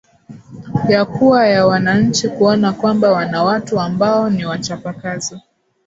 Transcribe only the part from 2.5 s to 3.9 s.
kwamba wanawatu